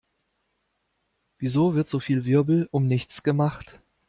[1.37, 3.79] Wieso wird so viel Wirbel um nichts gemacht?